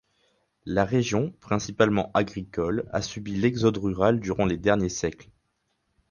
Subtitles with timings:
[0.65, 5.29] La région, principalement agricole, a subi l'exode rural durant les derniers siècles.